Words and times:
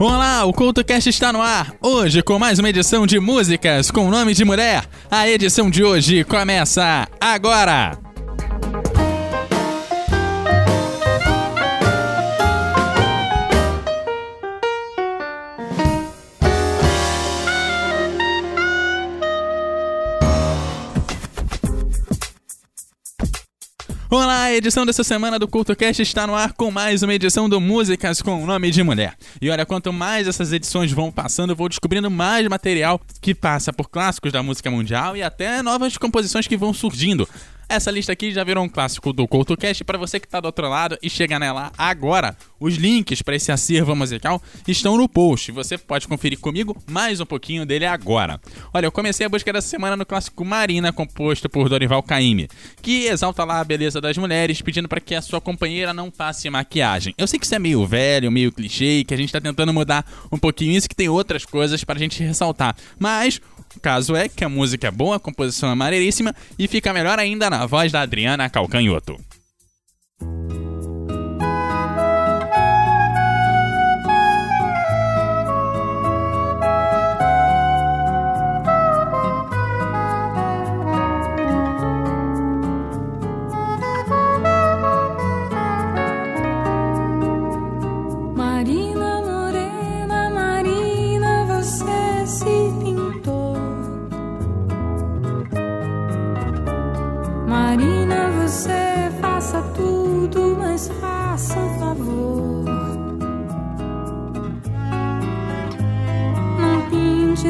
Olá, 0.00 0.44
o 0.44 0.52
CultoCast 0.52 1.10
está 1.10 1.32
no 1.32 1.42
ar. 1.42 1.74
Hoje 1.82 2.22
com 2.22 2.38
mais 2.38 2.60
uma 2.60 2.70
edição 2.70 3.04
de 3.04 3.18
músicas 3.18 3.90
com 3.90 4.08
nome 4.08 4.32
de 4.32 4.44
mulher. 4.44 4.84
A 5.10 5.28
edição 5.28 5.68
de 5.68 5.82
hoje 5.82 6.22
começa 6.22 7.08
agora. 7.20 7.98
Olá, 24.10 24.44
a 24.44 24.54
edição 24.54 24.86
dessa 24.86 25.04
semana 25.04 25.38
do 25.38 25.46
CultoCast 25.46 26.00
está 26.00 26.26
no 26.26 26.34
ar 26.34 26.54
com 26.54 26.70
mais 26.70 27.02
uma 27.02 27.12
edição 27.12 27.46
do 27.46 27.60
Músicas 27.60 28.22
com 28.22 28.42
o 28.42 28.46
Nome 28.46 28.70
de 28.70 28.82
Mulher. 28.82 29.14
E 29.38 29.50
olha, 29.50 29.66
quanto 29.66 29.92
mais 29.92 30.26
essas 30.26 30.50
edições 30.50 30.90
vão 30.90 31.12
passando, 31.12 31.50
eu 31.50 31.56
vou 31.56 31.68
descobrindo 31.68 32.10
mais 32.10 32.48
material 32.48 32.98
que 33.20 33.34
passa 33.34 33.70
por 33.70 33.90
clássicos 33.90 34.32
da 34.32 34.42
música 34.42 34.70
mundial 34.70 35.14
e 35.14 35.22
até 35.22 35.62
novas 35.62 35.98
composições 35.98 36.46
que 36.46 36.56
vão 36.56 36.72
surgindo. 36.72 37.28
Essa 37.70 37.90
lista 37.90 38.12
aqui 38.12 38.32
já 38.32 38.42
virou 38.42 38.64
um 38.64 38.68
clássico 38.68 39.12
do 39.12 39.28
CoutoCast 39.28 39.84
para 39.84 39.98
você 39.98 40.18
que 40.18 40.26
está 40.26 40.40
do 40.40 40.46
outro 40.46 40.66
lado 40.70 40.96
e 41.02 41.10
chega 41.10 41.38
nela 41.38 41.70
agora. 41.76 42.34
Os 42.58 42.76
links 42.76 43.20
para 43.20 43.36
esse 43.36 43.52
acervo 43.52 43.94
musical 43.94 44.42
estão 44.66 44.96
no 44.96 45.06
post. 45.06 45.52
Você 45.52 45.76
pode 45.76 46.08
conferir 46.08 46.38
comigo 46.38 46.74
mais 46.90 47.20
um 47.20 47.26
pouquinho 47.26 47.66
dele 47.66 47.84
agora. 47.84 48.40
Olha, 48.72 48.86
eu 48.86 48.90
comecei 48.90 49.26
a 49.26 49.28
busca 49.28 49.52
dessa 49.52 49.68
semana 49.68 49.96
no 49.96 50.06
clássico 50.06 50.46
Marina, 50.46 50.94
composto 50.94 51.46
por 51.50 51.68
Dorival 51.68 52.02
Caymmi, 52.02 52.48
que 52.80 53.04
exalta 53.04 53.44
lá 53.44 53.60
a 53.60 53.64
beleza 53.64 54.00
das 54.00 54.16
mulheres, 54.16 54.62
pedindo 54.62 54.88
para 54.88 54.98
que 54.98 55.14
a 55.14 55.20
sua 55.20 55.38
companheira 55.38 55.92
não 55.92 56.10
passe 56.10 56.48
maquiagem. 56.48 57.14
Eu 57.18 57.26
sei 57.26 57.38
que 57.38 57.44
isso 57.44 57.54
é 57.54 57.58
meio 57.58 57.86
velho, 57.86 58.32
meio 58.32 58.50
clichê, 58.50 59.04
que 59.06 59.12
a 59.12 59.16
gente 59.16 59.28
está 59.28 59.42
tentando 59.42 59.74
mudar 59.74 60.06
um 60.32 60.38
pouquinho 60.38 60.72
isso, 60.72 60.88
que 60.88 60.96
tem 60.96 61.10
outras 61.10 61.44
coisas 61.44 61.84
para 61.84 61.96
a 61.96 62.00
gente 62.00 62.22
ressaltar. 62.22 62.74
Mas 62.98 63.42
caso 63.80 64.16
é 64.16 64.28
que 64.28 64.44
a 64.44 64.48
música 64.48 64.88
é 64.88 64.90
boa, 64.90 65.16
a 65.16 65.20
composição 65.20 65.70
é 65.70 65.74
maneiríssima 65.74 66.34
e 66.58 66.66
fica 66.68 66.92
melhor 66.92 67.18
ainda 67.18 67.50
na 67.50 67.66
voz 67.66 67.92
da 67.92 68.02
Adriana 68.02 68.48
Calcanhoto. 68.48 69.18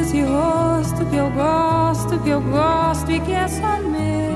Esse 0.09 0.23
rosto 0.23 1.05
que 1.05 1.17
eu 1.17 1.31
gosto, 1.31 2.19
que 2.21 2.31
eu 2.31 2.41
gosto 2.41 3.13
e 3.13 3.21
que 3.21 3.33
é 3.33 3.47
só 3.47 3.79
meu. 3.83 4.28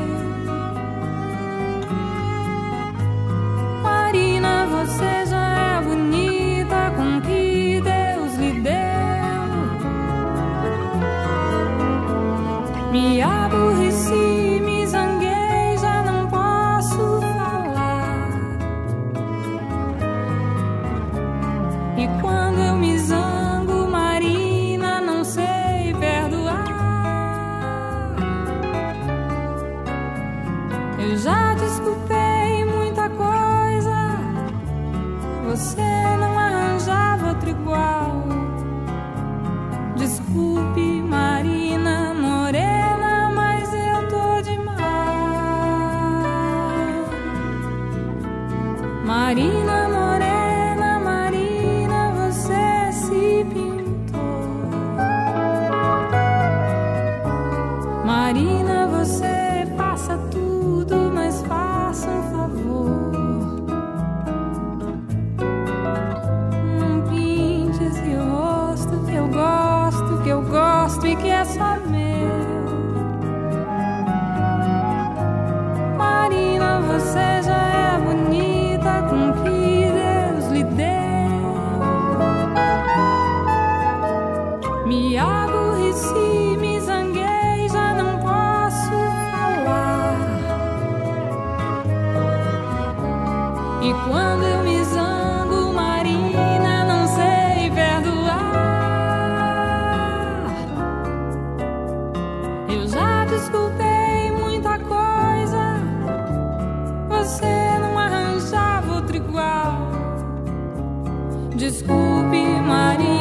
Desculpe, 111.73 112.61
Marina 112.61 113.12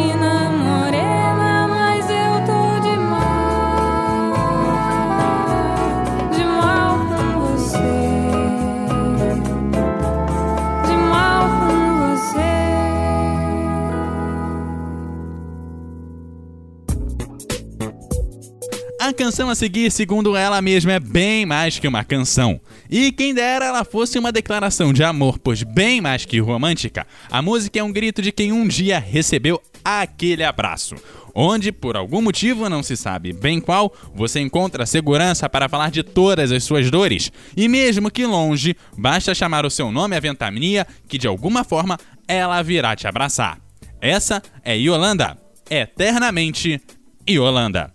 canção 19.21 19.51
a 19.51 19.55
seguir, 19.55 19.91
segundo 19.91 20.35
ela 20.35 20.59
mesma, 20.63 20.93
é 20.93 20.99
bem 20.99 21.45
mais 21.45 21.77
que 21.77 21.87
uma 21.87 22.03
canção. 22.03 22.59
E 22.89 23.11
quem 23.11 23.35
dera 23.35 23.65
ela 23.65 23.85
fosse 23.85 24.17
uma 24.17 24.31
declaração 24.31 24.91
de 24.91 25.03
amor, 25.03 25.37
pois 25.37 25.61
bem 25.61 26.01
mais 26.01 26.25
que 26.25 26.39
romântica, 26.39 27.05
a 27.29 27.39
música 27.39 27.77
é 27.77 27.83
um 27.83 27.91
grito 27.91 28.19
de 28.19 28.31
quem 28.31 28.51
um 28.51 28.67
dia 28.67 28.97
recebeu 28.97 29.61
aquele 29.85 30.43
abraço. 30.43 30.95
Onde, 31.35 31.71
por 31.71 31.95
algum 31.95 32.19
motivo, 32.19 32.67
não 32.67 32.81
se 32.81 32.97
sabe 32.97 33.31
bem 33.31 33.61
qual, 33.61 33.93
você 34.11 34.39
encontra 34.39 34.87
segurança 34.87 35.47
para 35.47 35.69
falar 35.69 35.91
de 35.91 36.01
todas 36.01 36.51
as 36.51 36.63
suas 36.63 36.89
dores. 36.89 37.31
E 37.55 37.67
mesmo 37.67 38.09
que 38.09 38.25
longe, 38.25 38.75
basta 38.97 39.35
chamar 39.35 39.67
o 39.67 39.69
seu 39.69 39.91
nome 39.91 40.15
à 40.15 40.19
ventania 40.19 40.87
que 41.07 41.19
de 41.19 41.27
alguma 41.27 41.63
forma 41.63 41.99
ela 42.27 42.59
virá 42.63 42.95
te 42.95 43.07
abraçar. 43.07 43.59
Essa 44.01 44.41
é 44.63 44.75
Yolanda, 44.75 45.37
eternamente 45.69 46.81
Yolanda. 47.29 47.93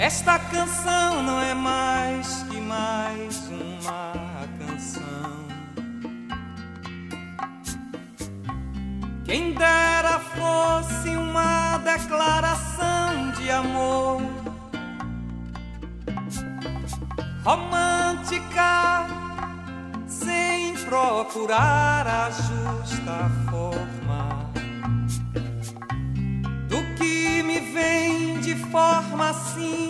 Esta 0.00 0.38
canção 0.38 1.22
não 1.22 1.38
é 1.42 1.52
mais 1.52 2.42
que 2.44 2.58
mais 2.58 3.36
uma 3.48 4.14
canção. 4.58 5.46
Quem 9.26 9.52
dera 9.52 10.18
fosse 10.18 11.10
uma 11.10 11.76
declaração 11.76 13.30
de 13.32 13.50
amor 13.50 14.22
romântica, 17.44 19.06
sem 20.06 20.76
procurar 20.76 22.06
a 22.06 22.30
justa 22.30 23.30
forma 23.50 24.50
do 26.70 26.94
que 26.96 27.42
me 27.42 27.60
vem 27.60 28.40
de 28.40 28.54
forma 28.56 29.28
assim 29.28 29.89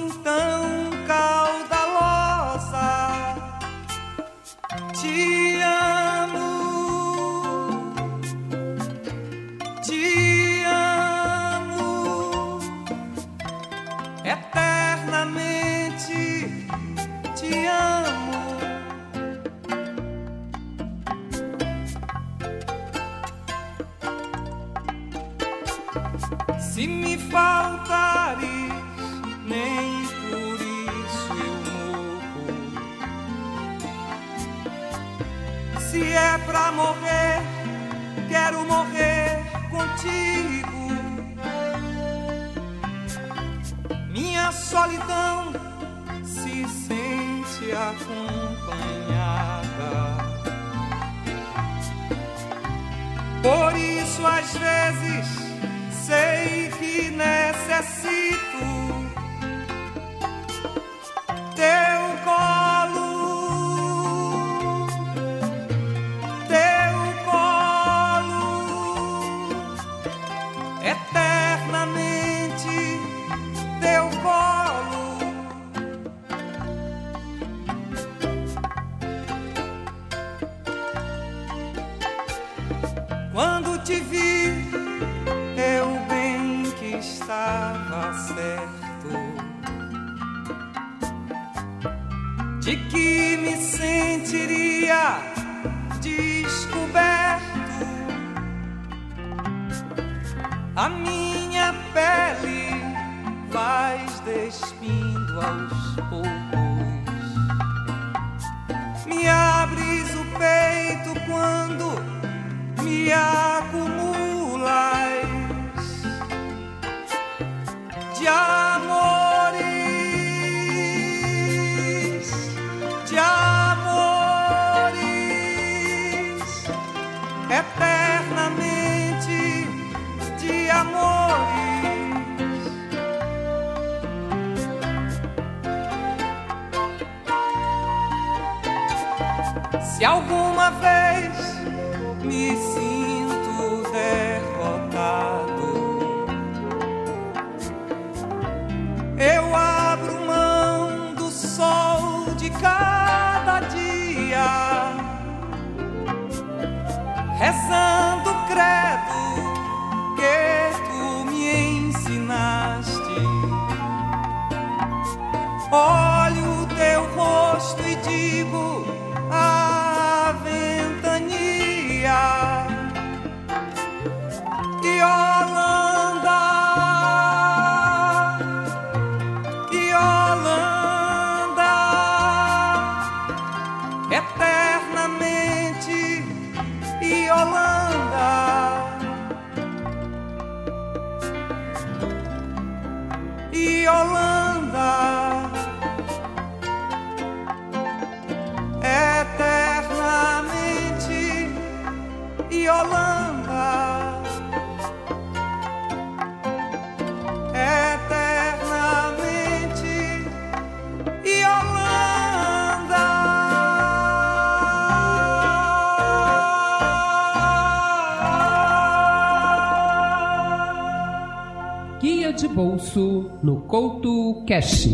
Couto 223.81 224.45
Cash. 224.47 224.89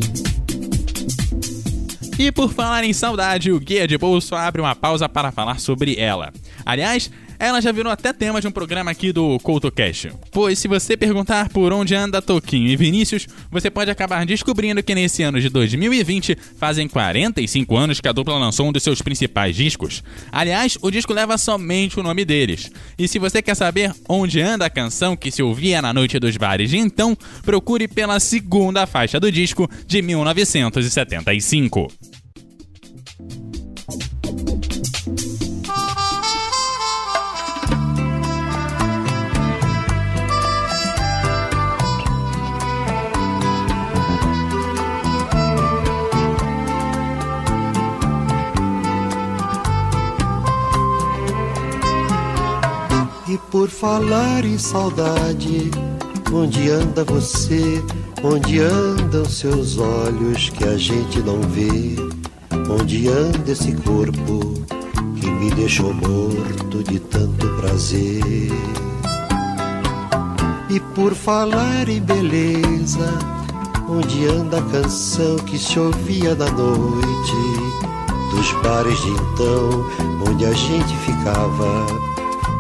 E 2.17 2.31
por 2.31 2.53
falar 2.53 2.85
em 2.85 2.93
saudade, 2.93 3.51
o 3.51 3.59
Guia 3.59 3.85
de 3.85 3.99
Bolso 3.99 4.37
abre 4.37 4.63
uma 4.63 4.77
pausa 4.77 5.09
para 5.09 5.33
falar 5.33 5.59
sobre 5.59 5.97
ela. 5.99 6.33
Aliás, 6.65 7.11
ela 7.39 7.61
já 7.61 7.73
virou 7.73 7.93
até 7.93 8.13
tema 8.13 8.41
de 8.41 8.49
um 8.49 8.51
programa 8.51 8.91
aqui 8.91 9.13
do 9.13 9.39
CoutoCast. 9.41 10.13
Pois 10.31 10.59
se 10.59 10.69
você 10.69 10.97
perguntar 10.97 11.49
por 11.51 11.73
onde 11.73 11.95
anda 11.95 12.23
Toquinho 12.23 12.69
e 12.69 12.77
Vinícius, 12.77 13.27
você 13.51 13.71
pode 13.71 13.91
acabar 13.91 14.25
descobrindo 14.27 14.83
que 14.83 14.95
nesse 14.95 15.23
ano 15.23 15.41
de 15.41 15.49
2020 15.49 16.37
fazem 16.59 16.89
45 16.89 17.77
anos 17.77 18.01
que 18.01 18.09
a 18.09 18.13
dupla 18.13 18.39
lançou 18.39 18.69
um 18.69 18.73
dos 18.73 18.83
seus 18.83 19.03
principais 19.03 19.57
discos. 19.57 20.03
Aliás, 20.31 20.79
o 20.81 20.91
disco 20.91 21.13
leva 21.13 21.39
somente 21.39 21.99
o 21.99 22.03
nome 22.03 22.25
deles. 22.25 22.71
E 22.99 23.09
se 23.09 23.19
você 23.19 23.43
quer 23.43 23.55
saber 23.55 23.93
onde 24.09 24.41
anda 24.41 24.67
a 24.67 24.71
canção 24.71 25.17
que 25.17 25.31
se 25.31 25.43
ouvia 25.43 25.83
na 25.83 25.93
noite 25.93 26.19
dos 26.19 26.37
bares 26.37 26.71
de 26.71 26.79
então, 26.79 27.17
procure 27.43 27.89
pela 27.89 28.21
segunda 28.21 28.87
faixa 28.87 29.21
do 29.21 29.31
disco 29.31 29.69
de 29.87 30.03
1975. 30.03 31.89
Por 53.39 53.69
falar 53.69 54.45
em 54.45 54.59
saudade, 54.59 55.71
onde 56.33 56.71
anda 56.71 57.05
você? 57.05 57.83
Onde 58.23 58.61
andam 58.61 59.25
seus 59.25 59.79
olhos 59.79 60.51
que 60.51 60.65
a 60.65 60.77
gente 60.77 61.21
não 61.21 61.41
vê? 61.43 61.97
Onde 62.71 63.09
anda 63.09 63.53
esse 63.53 63.73
corpo 63.77 64.55
que 65.21 65.31
me 65.31 65.51
deixou 65.51 65.93
morto 65.93 66.83
de 66.85 66.99
tanto 66.99 67.49
prazer? 67.61 68.51
E 70.69 70.81
por 70.95 71.15
falar 71.15 71.89
em 71.89 72.01
beleza, 72.01 73.19
onde 73.89 74.27
anda 74.27 74.59
a 74.59 74.63
canção 74.63 75.37
que 75.37 75.59
se 75.59 75.79
ouvia 75.79 76.35
na 76.35 76.51
noite? 76.51 77.33
Dos 78.31 78.53
bares 78.63 79.01
de 79.01 79.11
então, 79.11 79.87
onde 80.29 80.45
a 80.45 80.53
gente 80.53 80.97
ficava, 80.99 81.87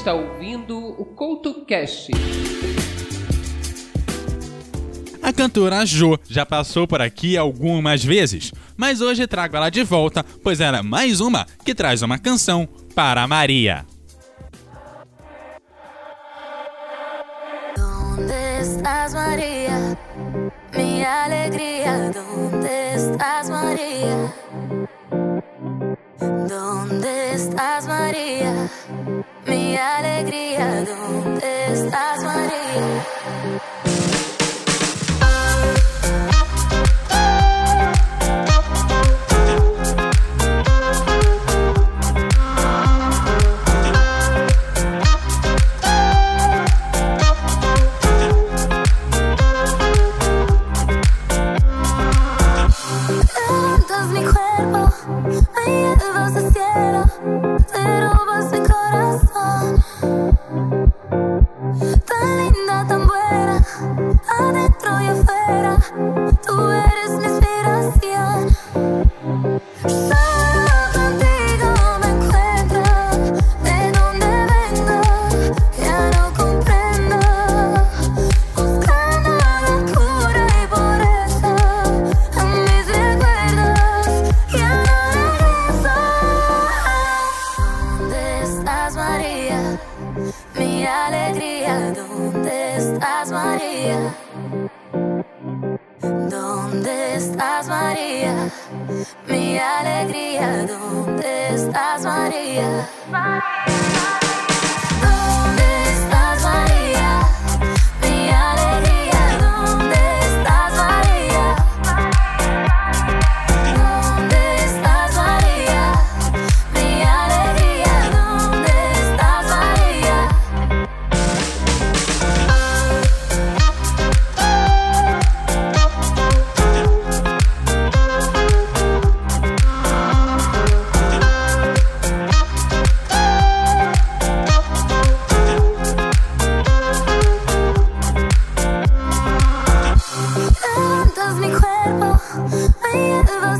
Está 0.00 0.14
ouvindo 0.14 0.78
o 0.78 1.04
CoutoCast. 1.04 2.10
A 5.22 5.30
cantora 5.30 5.84
Jo 5.84 6.18
já 6.26 6.46
passou 6.46 6.88
por 6.88 7.02
aqui 7.02 7.36
algumas 7.36 8.02
vezes, 8.02 8.50
mas 8.78 9.02
hoje 9.02 9.26
trago 9.26 9.58
ela 9.58 9.68
de 9.68 9.84
volta, 9.84 10.24
pois 10.42 10.58
ela 10.58 10.78
é 10.78 10.82
mais 10.82 11.20
uma 11.20 11.46
que 11.66 11.74
traz 11.74 12.00
uma 12.00 12.18
canção 12.18 12.66
para 12.94 13.26
Maria. 13.28 13.84
¿Dónde 17.76 18.60
estás, 18.62 19.12
María? 19.12 19.98
Mi 20.74 21.04
alegría, 21.04 22.10
¿dónde 22.10 22.94
estás, 22.94 23.50
María? 23.50 24.34
¿Dónde 26.48 27.34
estás, 27.34 27.86
María? 27.86 28.70
Mi 29.70 29.76
alegría, 29.76 30.84
¿dónde 30.84 31.72
estás, 31.72 32.24
María? 32.24 33.04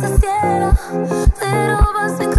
desespera, 0.00 0.73
pero 1.38 1.92
vas 1.92 2.21
a 2.21 2.29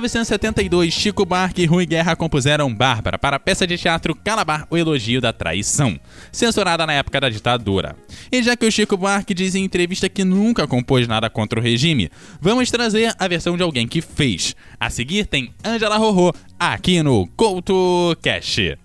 1972, 0.00 0.92
Chico 0.92 1.24
Buarque 1.24 1.62
e 1.62 1.66
Rui 1.66 1.84
Guerra 1.86 2.16
compuseram 2.16 2.74
Bárbara 2.74 3.18
para 3.18 3.36
a 3.36 3.40
peça 3.40 3.66
de 3.66 3.76
teatro 3.76 4.14
Calabar, 4.14 4.66
o 4.70 4.76
Elogio 4.76 5.20
da 5.20 5.32
Traição, 5.32 5.98
censurada 6.30 6.86
na 6.86 6.94
época 6.94 7.20
da 7.20 7.28
ditadura. 7.28 7.94
E 8.30 8.42
já 8.42 8.56
que 8.56 8.66
o 8.66 8.72
Chico 8.72 8.96
Buarque 8.96 9.34
diz 9.34 9.54
em 9.54 9.64
entrevista 9.64 10.08
que 10.08 10.24
nunca 10.24 10.66
compôs 10.66 11.06
nada 11.06 11.28
contra 11.28 11.60
o 11.60 11.62
regime, 11.62 12.10
vamos 12.40 12.70
trazer 12.70 13.14
a 13.18 13.28
versão 13.28 13.56
de 13.56 13.62
alguém 13.62 13.86
que 13.86 14.00
fez. 14.00 14.56
A 14.80 14.90
seguir 14.90 15.26
tem 15.26 15.52
Angela 15.64 15.96
Rorô, 15.96 16.32
aqui 16.58 17.02
no 17.02 17.26
Couto 17.36 18.16
Cash. 18.22 18.81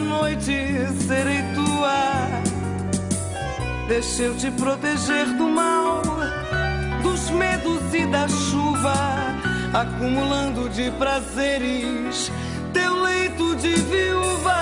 Noite 0.00 0.52
serei 1.06 1.42
tua. 1.54 2.40
Deixa 3.88 4.22
eu 4.22 4.36
te 4.36 4.50
proteger 4.52 5.26
do 5.36 5.48
mal, 5.48 6.02
dos 7.02 7.30
medos 7.30 7.92
e 7.92 8.06
da 8.06 8.28
chuva, 8.28 8.94
acumulando 9.72 10.68
de 10.68 10.90
prazeres 10.92 12.30
teu 12.72 13.02
leito 13.02 13.56
de 13.56 13.74
viúva. 13.74 14.60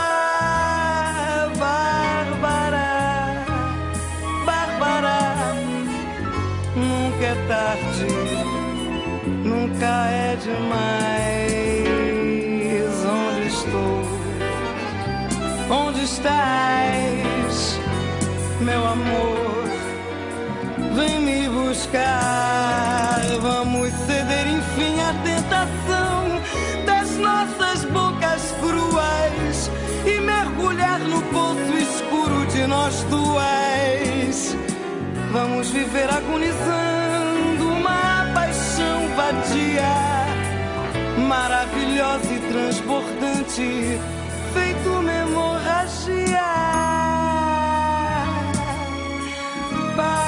Bárbara, 1.58 3.44
Bárbara, 4.46 5.54
nunca 6.74 7.24
é 7.24 7.34
tarde, 7.48 8.06
nunca 9.44 9.86
é 10.08 10.36
demais. 10.36 11.57
Estás, 16.18 17.78
meu 18.60 18.84
amor? 18.86 19.64
Vem 20.94 21.20
me 21.20 21.48
buscar. 21.48 23.20
Vamos 23.40 23.90
ceder, 24.06 24.46
enfim, 24.48 25.00
à 25.00 25.12
tentação 25.22 26.40
das 26.84 27.16
nossas 27.18 27.84
bocas 27.84 28.52
cruas 28.60 29.70
e 30.04 30.20
mergulhar 30.20 30.98
no 31.00 31.22
poço 31.22 31.72
escuro 31.78 32.46
de 32.46 32.66
nós 32.66 33.04
duas. 33.04 34.56
Vamos 35.30 35.70
viver 35.70 36.10
agonizando 36.10 37.68
uma 37.68 38.26
paixão 38.34 39.08
vadia, 39.14 39.94
maravilhosa 41.28 42.34
e 42.34 42.38
transbordante, 42.50 43.98
feito 44.58 44.90
uma 44.90 45.12
hemorragia. 45.12 46.48
Bárbara, 49.96 50.27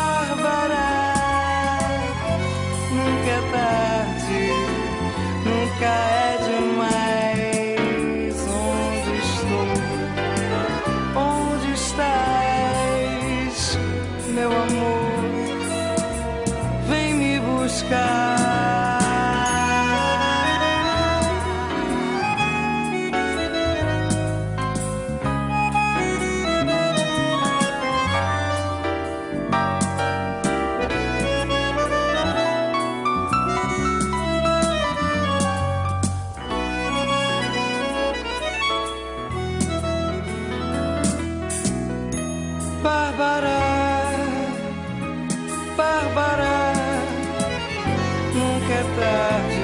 tarde, 48.96 49.62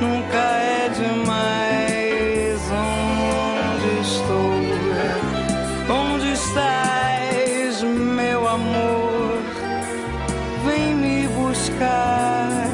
nunca 0.00 0.38
é 0.38 0.88
demais. 0.88 2.60
Onde 2.72 3.90
estou? 4.00 4.52
Onde 5.94 6.32
estás, 6.32 7.82
meu 7.82 8.48
amor? 8.48 9.38
Vem 10.64 10.94
me 10.94 11.28
buscar. 11.28 12.68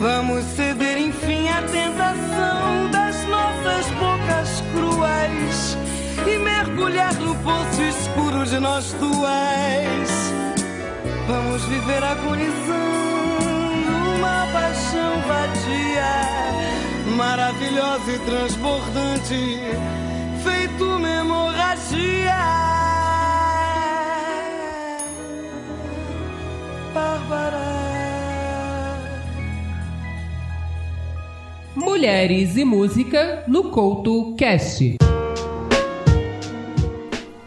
Vamos 0.00 0.44
ceder, 0.56 0.98
enfim, 0.98 1.48
à 1.48 1.62
tentação 1.62 2.90
das 2.90 3.16
nossas 3.26 3.86
bocas 3.98 4.62
cruas 4.72 5.78
e 6.26 6.38
mergulhar 6.38 7.14
no 7.14 7.34
poço 7.36 7.82
escuro 7.82 8.44
de 8.44 8.60
nós 8.60 8.92
duas. 8.94 10.26
Vamos 11.26 11.64
viver 11.64 12.04
agonizando 12.04 12.65
maravilhosa 17.16 18.12
e 18.12 18.18
transbordante, 18.18 19.58
feito 20.44 20.84
uma 20.84 21.08
hemorragia. 21.08 22.36
Bárbara. 26.92 27.56
Mulheres 31.74 32.56
e 32.56 32.64
música 32.64 33.44
no 33.48 33.70
Couto 33.70 34.34
Cast. 34.36 34.96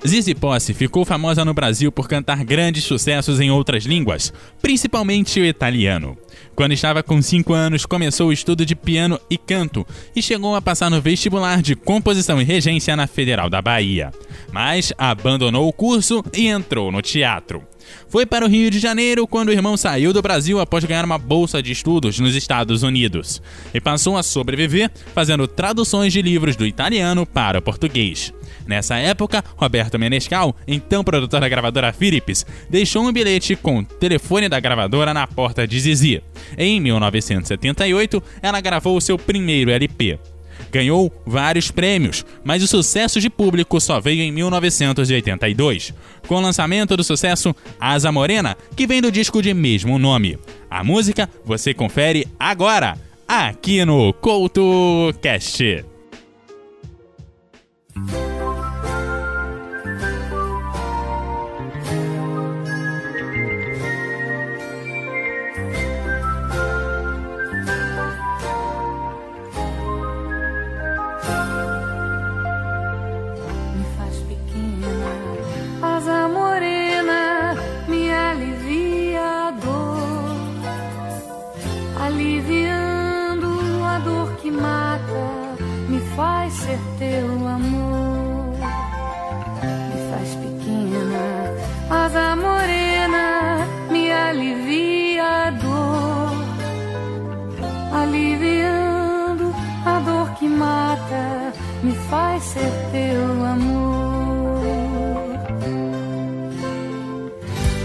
Zizi 0.08 0.34
Posse 0.34 0.74
ficou 0.74 1.04
famosa 1.04 1.44
no 1.44 1.54
Brasil 1.54 1.92
por 1.92 2.08
cantar 2.08 2.44
grandes 2.46 2.84
sucessos 2.86 3.40
em 3.40 3.52
outras 3.52 3.84
línguas, 3.84 4.34
principalmente 4.62 5.40
o 5.40 5.46
italiano. 5.46 6.18
Quando 6.56 6.72
estava 6.72 7.04
com 7.04 7.22
5 7.22 7.54
anos, 7.54 7.86
começou 7.86 8.30
o 8.30 8.34
estudo 8.34 8.66
de 8.66 8.76
piano 8.76 9.20
e 9.30 9.38
canto 9.38 9.86
e 10.16 10.22
chegou 10.22 10.56
a 10.56 10.62
passar 10.62 10.90
no 10.90 11.02
vestibular 11.02 11.62
de 11.62 11.76
composição 11.76 12.42
e 12.42 12.46
regência 12.46 12.96
na 12.96 13.08
Federal 13.08 13.50
da 13.50 13.62
Bahia. 13.62 14.12
Mas 14.52 14.94
abandonou 14.98 15.68
o 15.68 15.74
curso 15.74 16.24
e 16.34 16.48
entrou 16.48 16.92
no 16.92 17.02
teatro. 17.02 17.69
Foi 18.08 18.26
para 18.26 18.46
o 18.46 18.50
Rio 18.50 18.70
de 18.70 18.80
Janeiro 18.80 19.28
quando 19.28 19.50
o 19.50 19.52
irmão 19.52 19.78
saiu 19.78 20.12
do 20.12 20.22
Brasil 20.22 20.60
após 20.60 20.84
ganhar 20.84 21.06
uma 21.06 21.18
bolsa 21.18 21.62
de 21.62 21.72
estudos 21.72 22.20
nos 22.20 22.36
Estados 22.36 22.84
Unidos 22.84 23.42
e 23.74 23.80
passou 23.80 24.18
a 24.18 24.24
sobreviver 24.24 24.92
fazendo 25.14 25.48
traduções 25.48 26.12
de 26.14 26.22
livros 26.22 26.56
do 26.56 26.66
italiano 26.66 27.26
para 27.26 27.60
o 27.60 27.62
português. 27.62 28.34
Nessa 28.66 28.98
época, 28.98 29.44
Roberto 29.56 29.98
Menescal, 29.98 30.56
então 30.68 31.04
produtor 31.04 31.42
da 31.42 31.50
gravadora 31.50 31.94
Philips, 31.94 32.46
deixou 32.70 33.04
um 33.04 33.12
bilhete 33.12 33.56
com 33.56 33.80
o 33.80 33.84
telefone 33.84 34.48
da 34.48 34.60
gravadora 34.60 35.14
na 35.14 35.26
porta 35.26 35.68
de 35.68 35.80
Zizi. 35.80 36.22
Em 36.58 36.80
1978, 36.80 38.22
ela 38.42 38.62
gravou 38.62 39.00
seu 39.02 39.18
primeiro 39.18 39.72
LP. 39.72 40.20
Ganhou 40.72 41.12
vários 41.26 41.72
prêmios, 41.72 42.26
mas 42.44 42.64
o 42.64 42.68
sucesso 42.68 43.20
de 43.20 43.30
público 43.30 43.80
só 43.80 44.00
veio 44.00 44.22
em 44.22 44.32
1982, 44.32 45.94
com 46.28 46.36
o 46.36 46.42
lançamento 46.42 46.96
do 46.96 47.04
sucesso 47.04 47.56
Asa 47.80 48.12
Morena, 48.12 48.56
que 48.76 48.88
vem 48.88 49.02
do 49.02 49.12
disco 49.12 49.42
de 49.42 49.54
mesmo 49.54 49.98
nome. 49.98 50.38
A 50.70 50.84
música 50.84 51.30
você 51.44 51.74
confere 51.74 52.28
agora, 52.40 52.98
aqui 53.28 53.84
no 53.84 54.14
CoutoCast. 54.14 55.89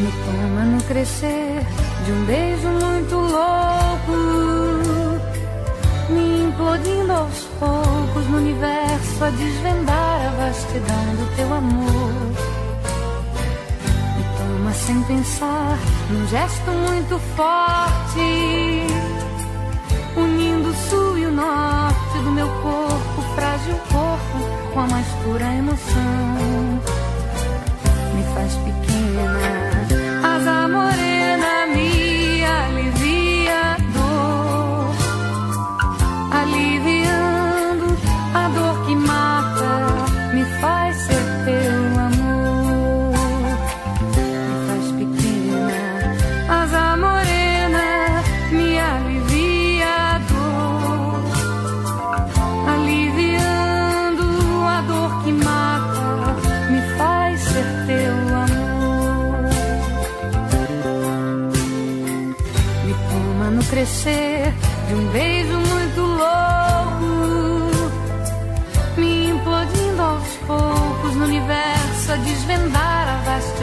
Me 0.04 0.10
toma 0.10 0.64
no 0.66 0.82
crescer 0.82 1.64
de 2.04 2.12
um 2.12 2.24
beijo 2.26 2.68
muito 2.68 3.14
louco, 3.14 4.12
me 6.10 6.44
implodindo 6.44 7.10
aos 7.10 7.38
poucos 7.58 8.28
no 8.28 8.36
universo 8.36 9.24
a 9.24 9.30
desvendar 9.30 10.26
a 10.26 10.30
vastidão 10.44 11.14
do 11.16 11.36
teu 11.36 11.54
amor. 11.54 12.12
Me 14.18 14.24
toma 14.36 14.72
sem 14.74 15.02
pensar, 15.04 15.78
num 16.10 16.28
gesto 16.28 16.70
muito 16.70 17.18
forte 17.34 18.84
unindo 20.18 20.68
o 20.68 20.74
sul 20.90 21.16
e 21.16 21.24
o 21.24 21.32
norte 21.32 22.18
do 22.22 22.30
meu 22.30 22.48
corpo, 22.60 23.22
frágil 23.34 23.76
corpo, 23.90 24.70
com 24.74 24.80
a 24.80 24.86
mais 24.86 25.06
pura 25.24 25.46
emoção. 25.54 26.33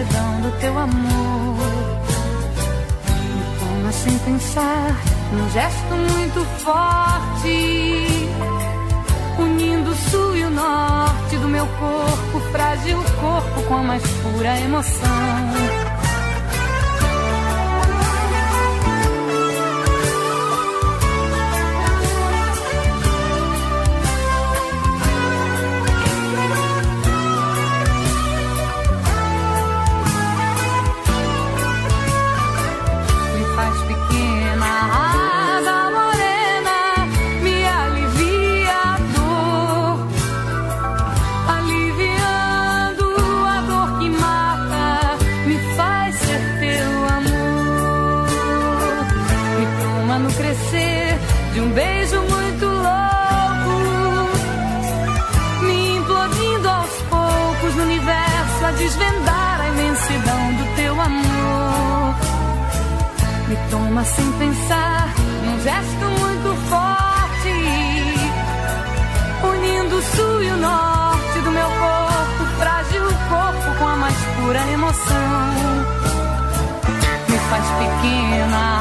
A 0.02 0.06
vastidão 0.06 0.42
do 0.42 0.60
teu 0.60 0.78
amor. 0.78 1.58
Me 3.36 3.60
toma 3.60 3.92
sem 3.92 4.18
pensar, 4.20 4.96
num 5.32 5.50
gesto 5.52 5.94
muito 5.94 6.46
forte, 6.60 8.30
unindo 9.40 9.92
o 9.92 9.96
sul 9.96 10.36
e 10.36 10.44
o 10.44 10.50
norte 10.50 11.38
do 11.38 11.48
meu 11.48 11.66
corpo, 11.66 12.40
frágil 12.52 12.98
corpo 13.20 13.64
com 13.68 13.76
a 13.78 13.84
mais 13.84 14.04
pura 14.04 14.60
emoção. 14.60 15.81
Sem 64.04 64.32
pensar, 64.34 65.14
num 65.46 65.60
gesto 65.62 66.06
muito 66.20 66.56
forte, 66.70 67.54
unindo 69.48 69.96
o 69.96 70.02
sul 70.02 70.44
e 70.44 70.50
o 70.50 70.58
norte 70.58 71.40
do 71.44 71.52
meu 71.52 71.68
corpo, 71.68 72.46
frágil 72.60 73.04
corpo 73.30 73.78
com 73.78 73.88
a 73.88 73.96
mais 73.98 74.18
pura 74.18 74.72
emoção. 74.72 75.44
Me 77.30 77.38
faz 77.38 77.66
pequena, 77.78 78.81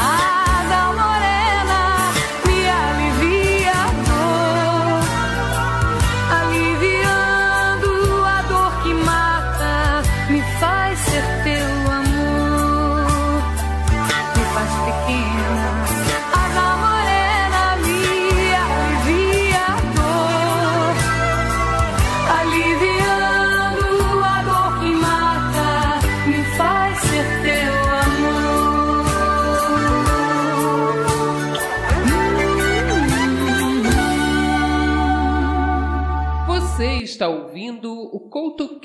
está 37.21 37.29
ouvindo 37.29 37.93
o 37.93 38.19
Couto 38.19 38.81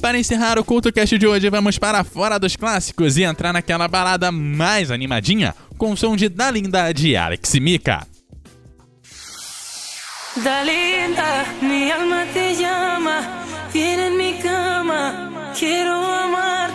Para 0.00 0.16
encerrar 0.16 0.60
o 0.60 0.64
CultoCast 0.64 1.18
de 1.18 1.26
hoje, 1.26 1.50
vamos 1.50 1.76
para 1.76 2.04
fora 2.04 2.38
dos 2.38 2.54
clássicos 2.54 3.16
e 3.16 3.24
entrar 3.24 3.52
naquela 3.52 3.88
balada 3.88 4.30
mais 4.30 4.92
animadinha, 4.92 5.56
com 5.76 5.90
o 5.90 5.96
som 5.96 6.14
de 6.14 6.28
Dalinda 6.28 6.94
de 6.94 7.16
Alex 7.16 7.54
Mika. 7.54 8.06
Dalinda, 10.36 11.44
minha 11.60 11.96
alma 11.96 12.26
te 12.32 12.54
chama, 12.54 13.44
vira 13.72 14.06
em 14.06 14.16
minha 14.16 14.40
cama, 14.40 15.52
quero 15.58 15.90
amar. 15.90 16.65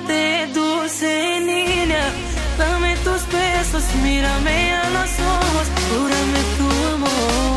Mírame 4.04 4.74
a 4.74 4.90
los 4.90 5.12
ojos, 5.20 5.68
júrame 5.90 6.40
tu 6.58 6.94
amor. 6.94 7.51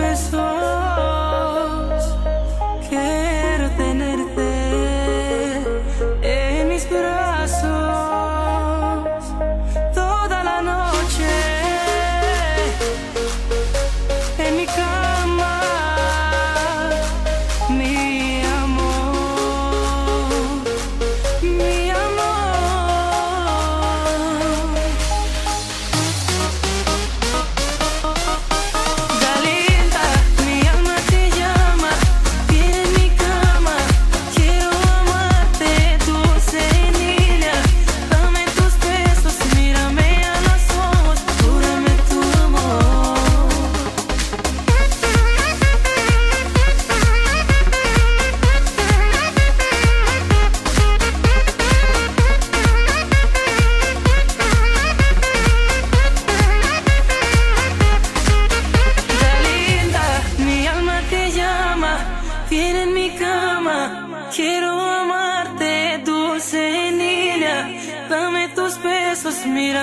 empezó. 0.00 0.79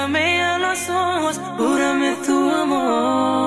Mírame 0.07 0.41
a 0.41 0.57
los 0.57 0.89
ojos, 0.89 1.41
júrame 1.57 2.15
tu 2.25 2.49
amor. 2.49 3.46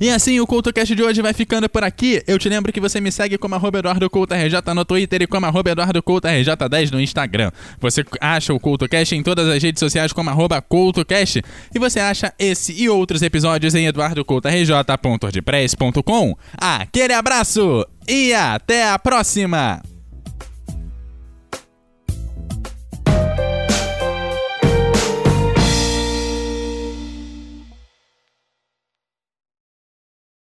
E 0.00 0.10
assim 0.10 0.40
o 0.40 0.46
CultoCast 0.46 0.94
de 0.94 1.02
hoje 1.02 1.20
vai 1.22 1.32
ficando 1.32 1.66
por 1.68 1.82
aqui. 1.84 2.22
Eu 2.26 2.38
te 2.38 2.48
lembro 2.48 2.72
que 2.72 2.80
você 2.80 3.00
me 3.00 3.12
segue 3.12 3.38
como 3.38 3.54
arroba 3.54 3.78
Eduardo 3.78 4.10
Couto 4.10 4.34
RJ 4.34 4.74
no 4.74 4.84
Twitter 4.84 5.22
e 5.22 5.26
como 5.26 5.46
arroba 5.46 5.70
Eduardo 5.70 6.02
Couto 6.02 6.28
RJ10 6.28 6.90
no 6.90 7.00
Instagram. 7.00 7.50
Você 7.80 8.04
acha 8.20 8.52
o 8.52 8.60
CultoCast 8.60 9.14
em 9.14 9.22
todas 9.22 9.48
as 9.48 9.62
redes 9.62 9.80
sociais 9.80 10.12
como 10.12 10.28
arroba 10.30 10.60
CultoCast. 10.60 11.42
E 11.74 11.78
você 11.78 12.00
acha 12.00 12.34
esse 12.38 12.72
e 12.72 12.88
outros 12.88 13.22
episódios 13.22 13.74
em 13.74 13.86
eduardocoutorj.wordpress.com. 13.86 16.36
Aquele 16.56 17.12
abraço 17.12 17.86
e 18.08 18.32
até 18.34 18.90
a 18.90 18.98
próxima! 18.98 19.93